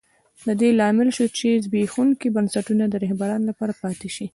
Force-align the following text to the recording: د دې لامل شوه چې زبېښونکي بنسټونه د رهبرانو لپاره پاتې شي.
د 0.47 0.49
دې 0.61 0.69
لامل 0.79 1.09
شوه 1.17 1.29
چې 1.37 1.47
زبېښونکي 1.65 2.27
بنسټونه 2.35 2.83
د 2.89 2.95
رهبرانو 3.03 3.47
لپاره 3.51 3.73
پاتې 3.83 4.09
شي. 4.15 4.25